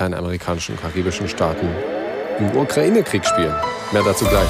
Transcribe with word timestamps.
kleinen 0.00 0.14
amerikanischen 0.14 0.76
und 0.76 0.80
karibischen 0.80 1.28
Staaten 1.28 1.68
im 2.38 2.56
Ukraine-Krieg 2.56 3.22
spielen. 3.22 3.54
Mehr 3.92 4.02
dazu 4.02 4.24
gleich. 4.24 4.48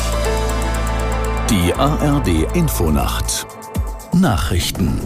Die 1.51 1.75
ARD 1.75 2.55
Infonacht 2.55 3.49
Nachrichten 4.13 5.01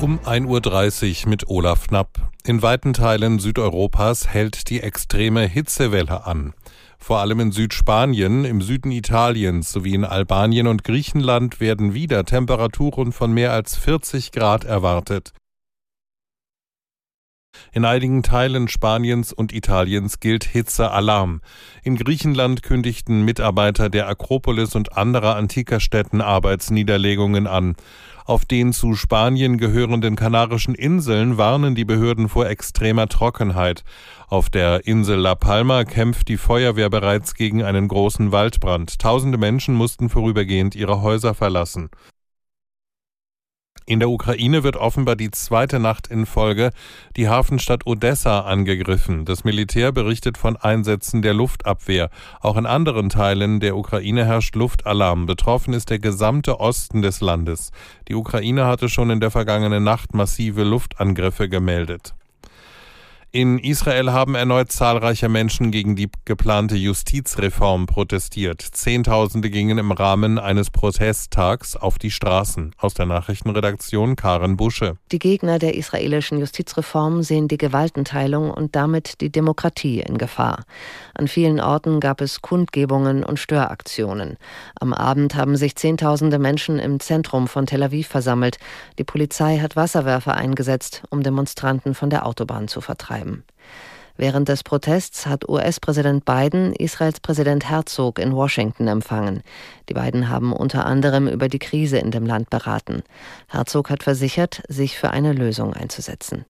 um 0.00 0.18
1.30 0.20 1.24
Uhr 1.24 1.28
mit 1.28 1.48
Olaf 1.48 1.88
Knapp. 1.88 2.32
In 2.44 2.62
weiten 2.62 2.94
Teilen 2.94 3.38
Südeuropas 3.40 4.28
hält 4.28 4.70
die 4.70 4.80
extreme 4.80 5.42
Hitzewelle 5.42 6.26
an. 6.26 6.54
Vor 6.98 7.18
allem 7.18 7.40
in 7.40 7.52
Südspanien, 7.52 8.46
im 8.46 8.62
Süden 8.62 8.90
Italiens 8.90 9.70
sowie 9.70 9.94
in 9.94 10.06
Albanien 10.06 10.66
und 10.66 10.82
Griechenland 10.82 11.60
werden 11.60 11.92
wieder 11.92 12.24
Temperaturen 12.24 13.12
von 13.12 13.32
mehr 13.32 13.52
als 13.52 13.76
40 13.76 14.32
Grad 14.32 14.64
erwartet. 14.64 15.34
In 17.74 17.86
einigen 17.86 18.22
Teilen 18.22 18.68
Spaniens 18.68 19.32
und 19.32 19.54
Italiens 19.54 20.20
gilt 20.20 20.44
Hitzealarm. 20.44 21.40
In 21.82 21.96
Griechenland 21.96 22.62
kündigten 22.62 23.24
Mitarbeiter 23.24 23.88
der 23.88 24.08
Akropolis 24.08 24.74
und 24.74 24.98
anderer 24.98 25.36
antiker 25.36 25.80
Städten 25.80 26.20
Arbeitsniederlegungen 26.20 27.46
an. 27.46 27.74
Auf 28.26 28.44
den 28.44 28.74
zu 28.74 28.94
Spanien 28.94 29.56
gehörenden 29.56 30.16
Kanarischen 30.16 30.74
Inseln 30.74 31.38
warnen 31.38 31.74
die 31.74 31.86
Behörden 31.86 32.28
vor 32.28 32.46
extremer 32.46 33.08
Trockenheit. 33.08 33.84
Auf 34.28 34.50
der 34.50 34.86
Insel 34.86 35.18
La 35.18 35.34
Palma 35.34 35.84
kämpft 35.84 36.28
die 36.28 36.36
Feuerwehr 36.36 36.90
bereits 36.90 37.34
gegen 37.34 37.62
einen 37.62 37.88
großen 37.88 38.32
Waldbrand. 38.32 38.98
Tausende 38.98 39.38
Menschen 39.38 39.74
mussten 39.74 40.10
vorübergehend 40.10 40.74
ihre 40.74 41.00
Häuser 41.00 41.32
verlassen. 41.32 41.88
In 43.84 43.98
der 43.98 44.10
Ukraine 44.10 44.62
wird 44.62 44.76
offenbar 44.76 45.16
die 45.16 45.30
zweite 45.30 45.80
Nacht 45.80 46.06
in 46.06 46.26
Folge 46.26 46.70
die 47.16 47.28
Hafenstadt 47.28 47.86
Odessa 47.86 48.40
angegriffen. 48.40 49.24
Das 49.24 49.44
Militär 49.44 49.90
berichtet 49.90 50.38
von 50.38 50.56
Einsätzen 50.56 51.20
der 51.22 51.34
Luftabwehr. 51.34 52.10
Auch 52.40 52.56
in 52.56 52.66
anderen 52.66 53.08
Teilen 53.08 53.58
der 53.58 53.76
Ukraine 53.76 54.24
herrscht 54.24 54.54
Luftalarm. 54.54 55.26
Betroffen 55.26 55.74
ist 55.74 55.90
der 55.90 55.98
gesamte 55.98 56.60
Osten 56.60 57.02
des 57.02 57.20
Landes. 57.20 57.72
Die 58.08 58.14
Ukraine 58.14 58.66
hatte 58.66 58.88
schon 58.88 59.10
in 59.10 59.20
der 59.20 59.30
vergangenen 59.30 59.82
Nacht 59.82 60.14
massive 60.14 60.62
Luftangriffe 60.62 61.48
gemeldet. 61.48 62.14
In 63.34 63.58
Israel 63.58 64.12
haben 64.12 64.34
erneut 64.34 64.70
zahlreiche 64.70 65.30
Menschen 65.30 65.70
gegen 65.70 65.96
die 65.96 66.10
geplante 66.26 66.76
Justizreform 66.76 67.86
protestiert. 67.86 68.60
Zehntausende 68.60 69.48
gingen 69.48 69.78
im 69.78 69.90
Rahmen 69.90 70.38
eines 70.38 70.68
Protesttags 70.68 71.74
auf 71.74 71.98
die 71.98 72.10
Straßen. 72.10 72.74
Aus 72.76 72.92
der 72.92 73.06
Nachrichtenredaktion 73.06 74.16
Karen 74.16 74.58
Busche. 74.58 74.98
Die 75.12 75.18
Gegner 75.18 75.58
der 75.58 75.76
israelischen 75.76 76.40
Justizreform 76.40 77.22
sehen 77.22 77.48
die 77.48 77.56
Gewaltenteilung 77.56 78.50
und 78.50 78.76
damit 78.76 79.22
die 79.22 79.32
Demokratie 79.32 80.00
in 80.00 80.18
Gefahr. 80.18 80.64
An 81.14 81.26
vielen 81.26 81.58
Orten 81.58 82.00
gab 82.00 82.20
es 82.20 82.42
Kundgebungen 82.42 83.24
und 83.24 83.38
Störaktionen. 83.38 84.36
Am 84.78 84.92
Abend 84.92 85.36
haben 85.36 85.56
sich 85.56 85.74
Zehntausende 85.74 86.38
Menschen 86.38 86.78
im 86.78 87.00
Zentrum 87.00 87.48
von 87.48 87.64
Tel 87.64 87.82
Aviv 87.82 88.08
versammelt. 88.08 88.58
Die 88.98 89.04
Polizei 89.04 89.56
hat 89.60 89.74
Wasserwerfer 89.74 90.34
eingesetzt, 90.34 91.02
um 91.08 91.22
Demonstranten 91.22 91.94
von 91.94 92.10
der 92.10 92.26
Autobahn 92.26 92.68
zu 92.68 92.82
vertreiben 92.82 93.21
bleiben. 93.22 93.44
Während 94.18 94.48
des 94.48 94.62
Protests 94.62 95.26
hat 95.26 95.48
US-Präsident 95.48 96.26
Biden 96.26 96.74
Israels 96.74 97.20
Präsident 97.20 97.68
Herzog 97.70 98.18
in 98.18 98.32
Washington 98.32 98.86
empfangen. 98.86 99.42
Die 99.88 99.94
beiden 99.94 100.28
haben 100.28 100.52
unter 100.52 100.84
anderem 100.84 101.28
über 101.28 101.48
die 101.48 101.58
Krise 101.58 101.98
in 101.98 102.10
dem 102.10 102.26
Land 102.26 102.50
beraten. 102.50 103.02
Herzog 103.48 103.88
hat 103.88 104.02
versichert, 104.02 104.62
sich 104.68 104.98
für 104.98 105.10
eine 105.10 105.32
Lösung 105.32 105.72
einzusetzen. 105.72 106.44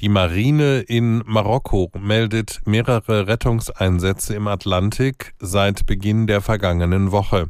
Die 0.00 0.08
Marine 0.08 0.80
in 0.80 1.22
Marokko 1.26 1.90
meldet 1.98 2.60
mehrere 2.64 3.26
Rettungseinsätze 3.26 4.34
im 4.34 4.46
Atlantik 4.46 5.34
seit 5.40 5.86
Beginn 5.86 6.26
der 6.26 6.40
vergangenen 6.40 7.12
Woche. 7.12 7.48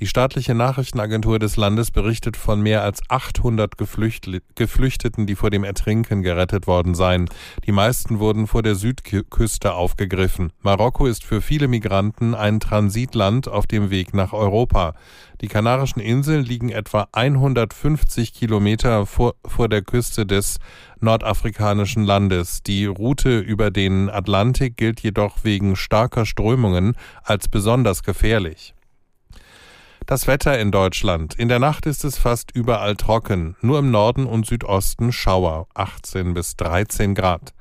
Die 0.00 0.08
staatliche 0.08 0.54
Nachrichtenagentur 0.54 1.38
des 1.38 1.56
Landes 1.56 1.92
berichtet 1.92 2.36
von 2.36 2.60
mehr 2.60 2.82
als 2.82 3.00
800 3.08 3.74
Geflüchteten, 3.78 5.26
die 5.26 5.36
vor 5.36 5.50
dem 5.50 5.62
Ertrinken 5.62 6.22
gerettet 6.22 6.66
worden 6.66 6.96
seien. 6.96 7.28
Die 7.64 7.72
meisten 7.72 8.18
wurden 8.18 8.48
vor 8.48 8.62
der 8.62 8.74
Südküste 8.74 9.74
aufgegriffen. 9.74 10.52
Marokko 10.62 11.06
ist 11.06 11.24
für 11.24 11.40
viele 11.40 11.68
Migranten 11.68 12.34
ein 12.34 12.58
Transitland 12.58 13.46
auf 13.46 13.66
dem 13.68 13.90
Weg 13.90 14.14
nach 14.14 14.32
Europa. 14.32 14.94
Die 15.40 15.48
Kanarischen 15.48 16.00
Inseln 16.00 16.44
liegen 16.44 16.70
etwa 16.70 17.06
150 17.12 18.32
Kilometer 18.32 19.06
vor, 19.06 19.34
vor 19.46 19.68
der 19.68 19.82
Küste 19.82 20.26
des 20.26 20.58
nordafrikanischen 21.00 22.02
Landes. 22.02 22.62
Die 22.62 22.86
Route 22.86 23.38
über 23.38 23.70
den 23.70 24.10
Atlantik 24.10 24.76
gilt 24.76 25.00
jedoch 25.00 25.44
wegen 25.44 25.76
starker 25.76 26.26
Strömungen 26.26 26.96
als 27.22 27.48
besonders 27.48 28.02
gefährlich. 28.02 28.74
Das 30.06 30.26
Wetter 30.26 30.58
in 30.58 30.70
Deutschland. 30.70 31.34
In 31.38 31.48
der 31.48 31.58
Nacht 31.58 31.86
ist 31.86 32.04
es 32.04 32.18
fast 32.18 32.50
überall 32.54 32.94
trocken, 32.94 33.56
nur 33.62 33.78
im 33.78 33.90
Norden 33.90 34.26
und 34.26 34.44
Südosten 34.44 35.12
Schauer, 35.12 35.66
18 35.72 36.34
bis 36.34 36.56
13 36.56 37.14
Grad. 37.14 37.54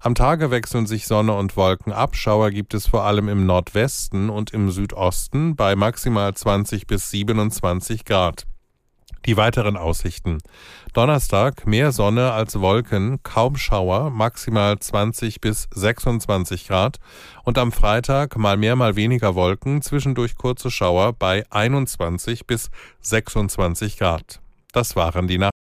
Am 0.00 0.14
Tage 0.14 0.50
wechseln 0.50 0.86
sich 0.86 1.06
Sonne 1.06 1.34
und 1.34 1.58
Wolken 1.58 1.92
ab. 1.92 2.16
Schauer 2.16 2.52
gibt 2.52 2.72
es 2.72 2.86
vor 2.86 3.04
allem 3.04 3.28
im 3.28 3.44
Nordwesten 3.44 4.30
und 4.30 4.50
im 4.52 4.70
Südosten 4.70 5.56
bei 5.56 5.76
maximal 5.76 6.32
20 6.32 6.86
bis 6.86 7.10
27 7.10 8.06
Grad. 8.06 8.46
Die 9.26 9.36
weiteren 9.36 9.76
Aussichten. 9.76 10.38
Donnerstag 10.92 11.66
mehr 11.66 11.92
Sonne 11.92 12.32
als 12.32 12.60
Wolken, 12.60 13.22
kaum 13.22 13.56
Schauer, 13.56 14.10
maximal 14.10 14.78
20 14.78 15.40
bis 15.40 15.68
26 15.74 16.66
Grad. 16.66 16.98
Und 17.44 17.58
am 17.58 17.70
Freitag 17.70 18.36
mal 18.36 18.56
mehr, 18.56 18.76
mal 18.76 18.96
weniger 18.96 19.34
Wolken, 19.34 19.82
zwischendurch 19.82 20.36
kurze 20.36 20.70
Schauer 20.70 21.12
bei 21.12 21.44
21 21.50 22.46
bis 22.46 22.70
26 23.02 23.98
Grad. 23.98 24.40
Das 24.72 24.96
waren 24.96 25.26
die 25.26 25.38
Nachrichten. 25.38 25.59